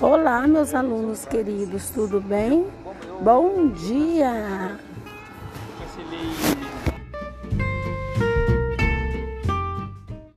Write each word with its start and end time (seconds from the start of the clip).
Olá, 0.00 0.46
meus 0.46 0.74
alunos 0.74 1.24
queridos, 1.24 1.90
tudo 1.90 2.20
bem? 2.20 2.66
Bom 3.22 3.68
dia! 3.68 4.78